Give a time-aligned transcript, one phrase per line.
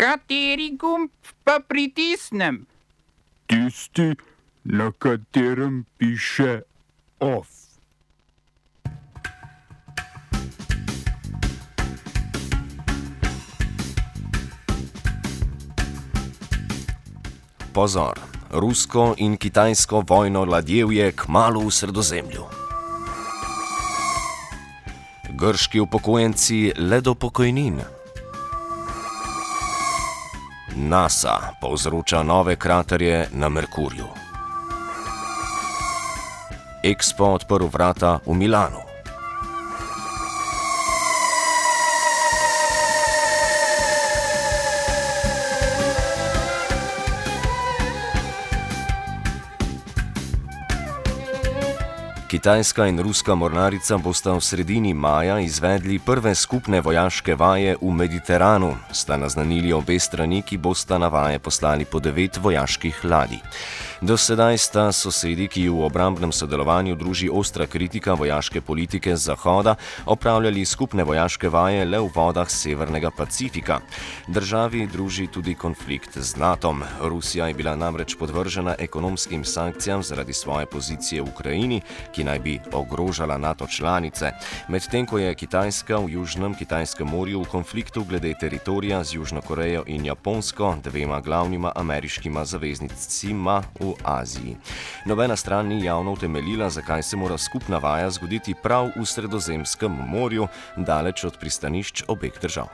[0.00, 1.10] Kateri gumb
[1.44, 2.64] pa pritisnem?
[3.46, 4.16] Tisti,
[4.64, 6.62] na katerem piše
[7.20, 7.48] OF.
[17.72, 18.16] Pozor,
[18.50, 22.48] rusko in kitajsko vojno ladjevje kmalo v sredozemlju.
[25.36, 27.99] Grški upokojenci le do pokojnin.
[30.88, 34.06] NASA povzroča nove kraterje na Merkurju.
[36.84, 38.89] Expo odprl vrata v Milanu.
[52.30, 58.76] Kitajska in ruska mornarica bosta v sredini maja izvedli prve skupne vojaške vaje v Mediteranu,
[58.92, 63.42] sta naznanili obe strani, ki bosta na vaje poslali po devet vojaških ladij.
[64.00, 69.74] Do sedaj sta sosedi, ki v obrambnem sodelovanju druži ostra kritika vojaške politike Zahoda,
[70.06, 73.80] opravljali skupne vojaške vaje le v vodah Severnega Pacifika.
[74.28, 76.72] Državi druži tudi konflikt z NATO.
[77.00, 82.56] Rusija je bila namreč podvržena ekonomskim sankcijam zaradi svoje pozicije v Ukrajini, ki naj bi
[82.72, 84.32] ogrožala NATO članice,
[84.68, 89.84] medtem ko je Kitajska v Južnem Kitajskem morju v konfliktu glede teritorija z Južno Korejo
[89.86, 94.56] in Japonsko, dvema glavnima ameriškima zaveznicima v Aziji.
[95.06, 100.48] Nobena stran ni javno utemeljila, zakaj se mora skupna vaja zgoditi prav v Sredozemskem morju,
[100.76, 102.68] daleč od pristanišč obeh držav.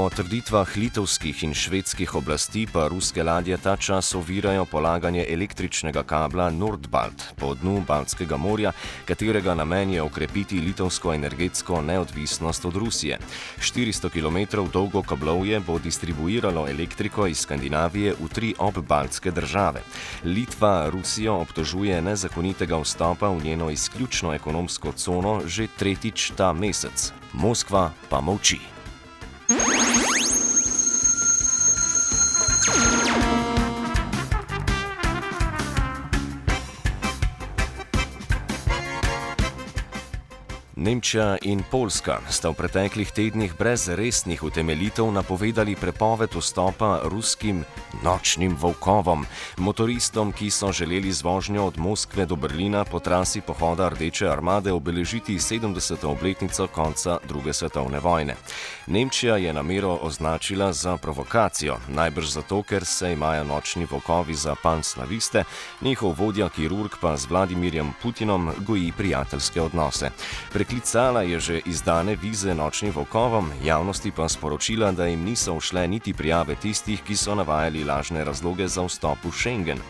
[0.00, 6.46] Po trditvah litovskih in švedskih oblasti pa ruske ladje ta čas ovirajo polaganje električnega kabla
[6.50, 8.72] Nordbalt po dnu Baltskega morja,
[9.04, 13.18] katerega namen je okrepiti litovsko energetsko neodvisnost od Rusije.
[13.58, 19.84] 400 km dolgo kablovje bo distribuiralo elektriko iz Skandinavije v tri obbaltske države.
[20.24, 27.12] Litva Rusijo obtožuje nezakonitega vstopa v njeno izključno ekonomsko cono že tretjič ta mesec.
[27.32, 28.79] Moskva pa molči.
[40.90, 47.62] Nemčija in Poljska sta v preteklih tednih brez resnih utemeljitev napovedali prepoved vstopa ruskim
[48.02, 53.88] nočnim volkovom, motoristom, ki so želeli z vožnjo od Moskve do Berlina po trasi pohoda
[53.88, 56.06] Rdeče armade obeležiti 70.
[56.06, 58.36] obletnico konca druge svetovne vojne.
[58.86, 65.44] Nemčija je namero označila za provokacijo, najbrž zato, ker se imajo nočni volkovi za panslaviste,
[65.80, 70.10] njihov vodja kirurg pa z Vladimirjem Putinom goji prijateljske odnose.
[70.52, 76.12] Preklicala je že izdane vize nočnim volkovom, javnosti pa sporočila, da jim niso všle niti
[76.12, 79.82] prijave tistih, ki so navajali lažne razloge za vstop v Schengen.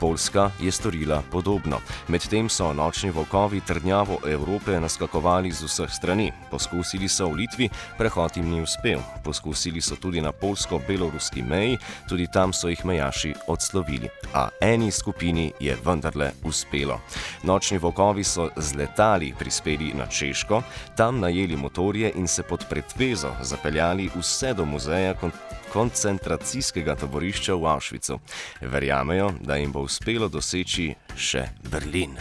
[0.00, 1.78] Poljska je storila podobno.
[2.08, 6.32] Medtem so nočni volkovi trdnjavo Evrope naskakovali z vseh strani.
[6.50, 7.68] Poskusili so v Litvi,
[7.98, 9.00] prehod jim ni uspel.
[9.24, 14.08] Poskusili so tudi na polsko-beloruski meji, tudi tam so jih mejaši odslovili.
[14.34, 17.00] A eni skupini je vendarle uspelo.
[17.42, 20.62] Nočni volkovi so z letali prispeli na Češko,
[20.96, 25.14] tam najeli motorje in se pod pretvezo zapeljali vse do muzeja
[25.72, 28.18] koncentracijskega taborišča v Auschwitzu.
[28.60, 32.18] Verjamejo, da jim bo uspelo doseči še Berlin.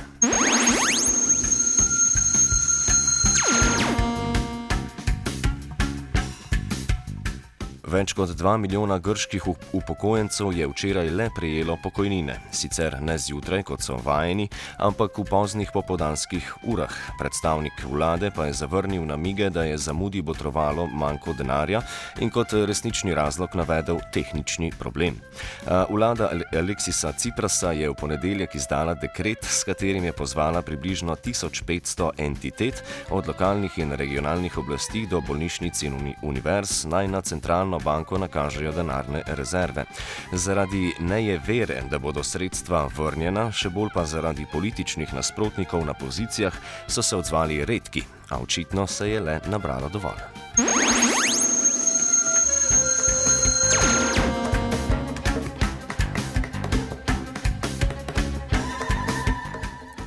[7.95, 9.45] Več kot 2 milijona grških
[9.77, 14.49] upokojencev je včeraj le prejelo pokojnine, sicer ne zjutraj, kot so vajeni,
[14.83, 16.91] ampak v poznih popodanskih urah.
[17.15, 21.85] Predstavnik vlade pa je zavrnil namige, da je zamudi botrovalo manjko denarja
[22.19, 25.21] in kot resnični razlog navedel tehnični problem.
[25.63, 32.83] Vlada Aleksisa Ciprasa je v ponedeljek izdala dekret, s katerim je pozvala približno 1500 entitet,
[33.09, 39.21] od lokalnih in regionalnih oblasti do bolnišnic in univerz, naj na centralno banko nakažejo denarne
[39.37, 39.85] rezerve.
[40.33, 46.57] Zaradi neje vere, da bodo sredstva vrnjena, še bolj pa zaradi političnih nasprotnikov na pozicijah,
[46.87, 50.84] so se odzvali redki, a očitno se je le nabralo dovolj.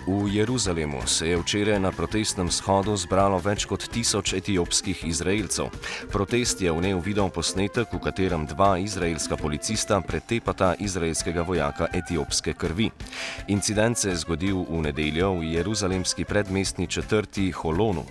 [0.09, 5.69] V Jeruzalemu se je včeraj na protestnem shodu zbralo več kot tisoč etiopskih Izraelcev.
[6.09, 12.89] Protest je vnel video posnetek, v katerem dva izraelska policista pretepata izraelskega vojaka etiopske krvi.
[13.53, 18.07] Incident se je zgodil v nedeljo v jeruzalemski predmestni četrti Holonu.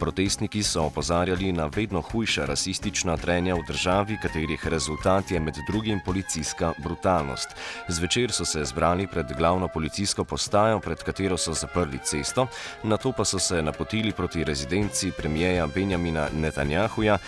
[0.00, 6.00] Protestniki so opozarjali na vedno hujša rasistična trenja v državi, katerih rezultat je med drugim
[6.00, 7.52] policijska brutalnost.
[7.88, 12.46] Zvečer so se zbrali pred glavno policijsko postajo, pred katero so zaprli cesto,
[12.82, 17.18] na to pa so se napotili proti rezidenci premijeja Benjamina Netanjahuja,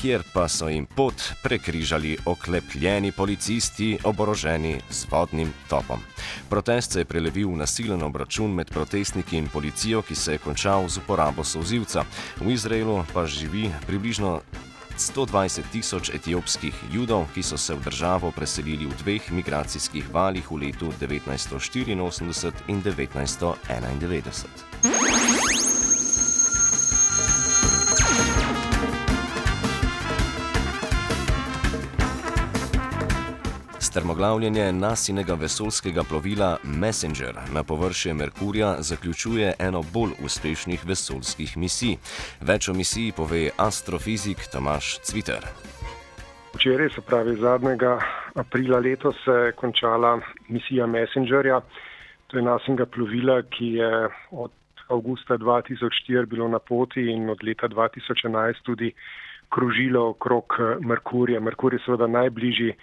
[0.00, 6.00] kjer pa so jim pot prekrižali oklepljeni policisti, oboroženi z vodnim topom.
[6.48, 10.88] Protest se je prelevil v nasilen obračun med protestniki in policijo, ki se je končal
[10.88, 12.04] z uporabo sozivca.
[12.40, 14.40] V Izraelu pa živi približno
[14.98, 20.56] 120 tisoč etiopskih judov, ki so se v državo preselili v dveh migracijskih valih v
[20.66, 21.92] letu 1984
[22.68, 24.67] in 1991.
[33.98, 41.96] Strmoglavljenje nasinega vesoljskega plovila Messenger na površje Merkurja zaključuje eno bolj uspešnih vesoljskih misij.
[42.40, 45.48] Več o misiji pove astrofizik Tomaš Cviter.
[46.54, 47.98] Včeraj, se pravi zadnjega
[48.34, 51.60] aprila letos, se je končala misija Messengerja.
[52.26, 53.92] To je nasinega plovila, ki je
[54.30, 54.52] od
[54.88, 58.92] avgusta 2004 bilo na poti in od leta 2011 tudi
[59.48, 61.40] krožilo okrog eh, Merkurja.
[61.40, 62.74] Merkur je seveda najbližji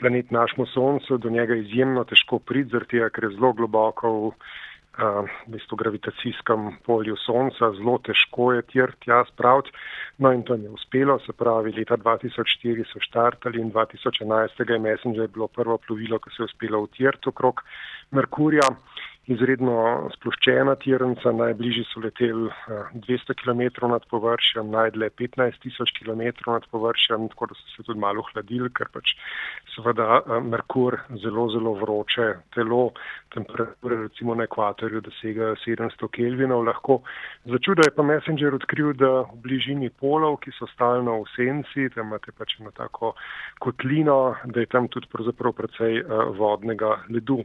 [0.00, 5.28] planet našemu Soncu, do njega je izjemno težko priti, ker je zelo globoko v, uh,
[5.46, 9.72] v bistvu gravitacijskem polju Sonca, zelo težko je tjer tja spraviti.
[10.18, 15.28] No in to je uspelo, se pravi, leta 2004 so štartali in 2011 je Messenger
[15.28, 17.62] bilo prvo plovilo, ki se je uspelo utjerti okrog
[18.10, 18.68] Merkurja
[19.30, 22.50] izredno sploščena tirnica, najbližji so leteli
[23.06, 27.86] 200 eh, km nad površjem, najdle 15 tisoč km nad površjem, tako da so se
[27.86, 29.14] tudi malo hladili, ker pač
[29.74, 32.26] seveda eh, Merkur zelo, zelo vroče
[32.56, 32.90] telo,
[33.34, 37.00] temperature recimo na ekvatorju dosega 700 kelvinov lahko.
[37.48, 42.12] Začudo je pa Messenger odkril, da v bližini polov, ki so stalno v senci, tam
[42.12, 43.14] imate pač eno tako
[43.64, 47.40] kotlino, da je tam tudi pravzaprav precej uh, vodnega ledu.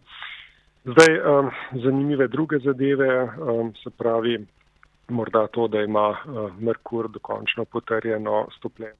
[0.85, 1.51] Zdaj, um,
[1.83, 4.45] zanimive druge zadeve, um, se pravi,
[5.09, 8.93] morda to, da ima uh, Merkur dokončno potrjeno stopljenje.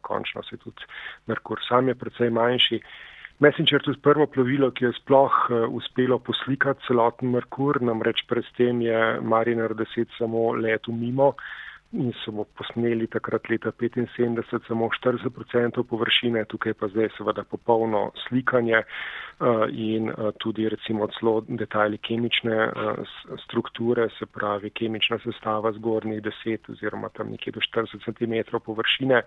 [0.00, 0.84] Končno se tudi
[1.26, 2.80] Merkur sam je precej manjši.
[3.38, 8.80] Messenger tudi prvo plovilo, ki je sploh uh, uspelo poslikati celoten Merkur, namreč pred tem
[8.80, 11.28] je Mariner 10 samo letu mimo.
[11.28, 18.10] Uh, in so posneli takrat leta 75 samo 40% površine, tukaj pa zdaj seveda popolno
[18.28, 25.72] slikanje uh, in uh, tudi recimo celo detajli kemične uh, strukture, se pravi kemična sestava
[25.72, 29.22] zgornjih 10 oziroma tam nekje do 40 cm površine.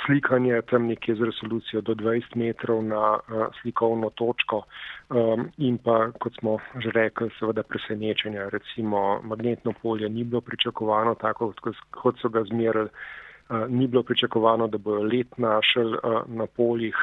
[0.00, 4.62] Slikanje tam nekje z resolucijo do 20 metrov na uh, slikovno točko
[5.10, 8.48] um, in pa, kot smo že rekli, seveda presenečenja.
[8.48, 11.52] Recimo magnetno polje ni bilo pričakovano tako,
[11.90, 12.88] kot so ga zmerili.
[12.88, 16.96] Uh, ni bilo pričakovano, da bojo let našli uh, na poljih,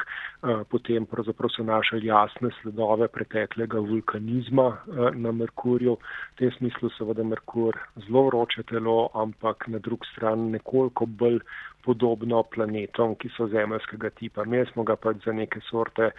[0.68, 4.76] potem pravzaprav so našli jasne sledove preteklega vulkanizma
[5.14, 5.96] na Merkurju.
[6.32, 7.76] V tem smislu seveda Merkur
[8.06, 11.40] zelo vroče telo, ampak na drug stran nekoliko bolj
[11.84, 14.44] podobno planetom, ki so zemljskega tipa.
[14.44, 16.10] Mi smo ga pač za neke sorte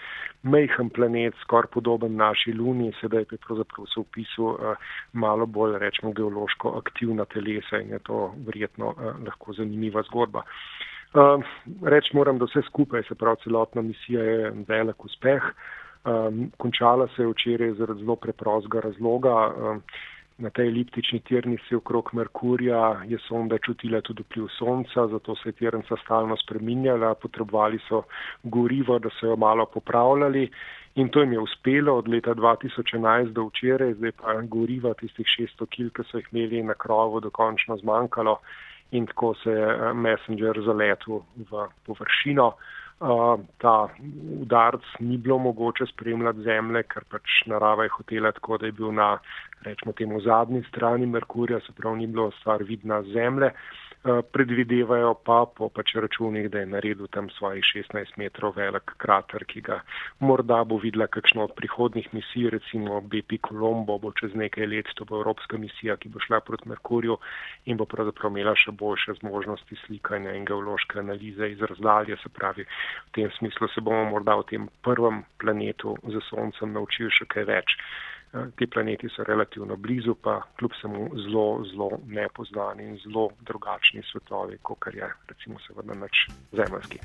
[0.43, 5.77] mejhen planet, skoraj podoben naši Luni, sedaj pa je pravzaprav se upisal uh, malo bolj,
[5.79, 10.45] rečemo, geološko aktivna telesa in je to verjetno uh, lahko zanimiva zgodba.
[11.13, 11.43] Uh,
[11.83, 15.51] reč moram, da vse skupaj, se pravi celotna misija je velik uspeh.
[16.01, 19.35] Um, končala se je včeraj zaradi zelo preprostega razloga.
[19.49, 19.83] Um,
[20.37, 25.53] na tej eliptični tirnici okrog Merkurja je sonda čutila tudi vpliv sonca, zato se je
[25.53, 28.03] tirnica stalno spreminjala, potrebovali so
[28.43, 30.49] gorivo, da so jo malo popravljali.
[30.95, 31.97] In to jim je uspelo.
[31.97, 36.63] Od leta 2011 do včeraj, zdaj pa goriva tistih 600 kil, ki so jih imeli
[36.63, 38.39] na krovu, dokončno zmanjkalo.
[38.91, 42.53] In tako se je eh, Messenger zaletel v površino
[43.57, 43.89] ta
[44.41, 48.91] udarc ni bilo mogoče spremljati zemlje, ker pač narava je hotela tako, da je bil
[48.93, 49.17] na,
[49.65, 53.51] rečemo temu, zadnji strani Merkurja, se pravi, ni bilo stvar vidna zemlje.
[54.03, 59.61] Predvidevajo pa po pač računih, da je naredil tam svojih 16 metrov velik krater, ki
[59.61, 59.81] ga
[60.19, 65.05] morda bo videla kakšno od prihodnih misij, recimo BP Colombo bo čez nekaj let, to
[65.05, 67.17] bo Evropska misija, ki bo šla proti Merkurju
[67.65, 72.65] in bo pravzaprav imela še boljše zmožnosti slikanja in geološke analize iz razdalje, se pravi,
[73.09, 77.45] v tem smislu se bomo morda v tem prvem planetu za Soncem naučili še kaj
[77.53, 77.77] več.
[78.31, 84.57] Ti planeti so relativno blizu, pa kljub samo zelo, zelo nepoznani in zelo drugačni svetovi,
[84.61, 86.99] kot je recimo seveda nač zemljski.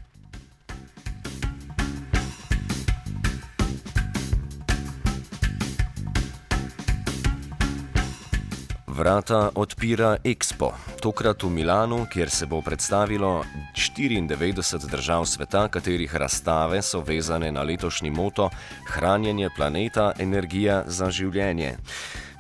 [8.97, 10.71] Vrata odpira Expo,
[11.03, 13.45] tokrat v Milanu, kjer se bo predstavilo
[13.77, 18.49] 94 držav sveta, katerih razstave so vezane na letošnji moto
[18.89, 21.75] Hranjenje planeta, energija za življenje.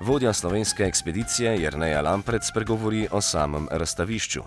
[0.00, 4.44] Vodja slovenske ekspedicije Jrneja Lampred spregovori o samem razstavišču.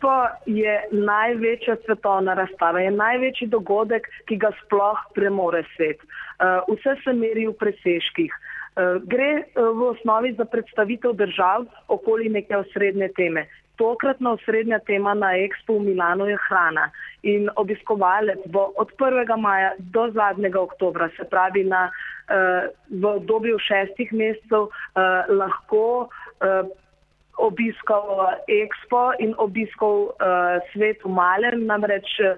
[0.00, 6.00] To je največja svetovna razstava, je največji dogodek, ki ga sploh premore svet.
[6.00, 8.32] Uh, vse se meri v presežkih.
[8.70, 13.46] Uh, gre uh, v osnovi za predstavitev držav okoli neke osrednje teme.
[13.76, 16.90] Tokratna osrednja tema na Expo v Milano je hrana
[17.22, 19.36] in obiskovalec bo od 1.
[19.40, 24.68] maja do zadnjega oktobra, se pravi na, uh, v obdobju šestih mesecev,
[25.28, 26.08] lahko
[27.40, 32.36] obiskal Expo in obiskal uh, svet v Malem, namreč uh,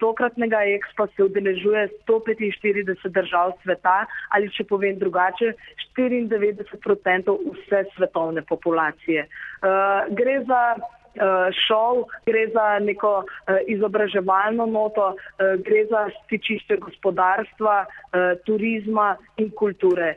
[0.00, 5.52] tokratnega Expo se udeležuje 145 držav sveta ali če povem drugače,
[5.98, 9.26] 94% vse svetovne populacije.
[9.26, 16.76] Uh, gre za uh, šov, gre za neko uh, izobraževalno noto, uh, gre za stičišče
[16.76, 20.14] gospodarstva, uh, turizma in kulture.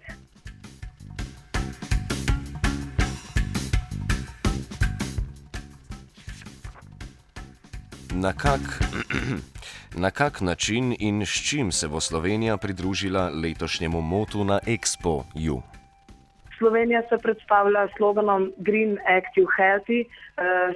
[8.15, 8.62] Na kak,
[10.03, 15.62] na kak način in s čim se bo Slovenija pridružila letošnjemu motu na Expo U?
[16.58, 20.05] Slovenija se predstavlja s sloganom Green Active Healthy,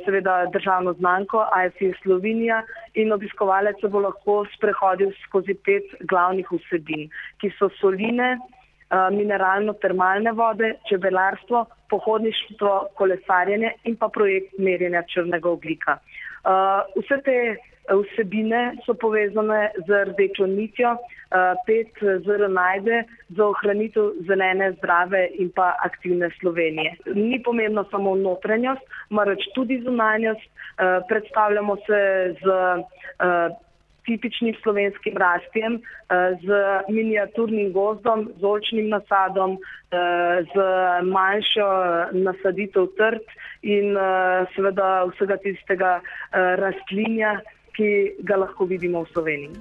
[0.05, 2.63] seveda državno znamko IFU Slovenija
[2.93, 7.09] in obiskovalec bo lahko sprehodil skozi pet glavnih vsebin,
[7.41, 8.37] ki so soline,
[8.91, 15.97] mineralno-termalne vode, čebelarstvo, pohodništvo, kolesarjenje in pa projekt merjenja črnega oglika.
[16.47, 17.37] Uh, vse te
[17.87, 20.97] vsebine so povezane z rdečo nitjo,
[21.65, 23.03] pet zelo najde
[23.35, 26.95] za ohranitev zelene, zdrave in pa aktivne Slovenije.
[27.15, 30.47] Ni pomembno samo notranjost, marveč tudi zunanjost.
[31.07, 32.45] Predstavljamo se z
[34.07, 36.47] tipičnim slovenskim rastjem, uh, z
[36.89, 40.55] miniaturnim gozdom, z olčnim nasadom, uh, z
[41.05, 41.67] manjšo
[42.15, 43.37] nasaditev trt
[43.67, 43.97] in
[44.55, 45.91] seveda vsega tistega
[46.31, 47.37] rastlinja,
[47.75, 47.89] ki
[48.23, 49.57] ga lahko vidimo v Sloveniji.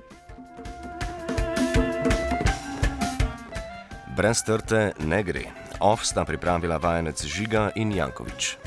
[4.16, 5.44] Brez trte ne gre.
[5.80, 8.65] Off sta pripravila vajenec Žiga in Jankovič.